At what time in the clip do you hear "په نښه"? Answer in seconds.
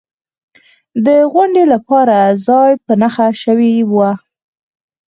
2.85-3.27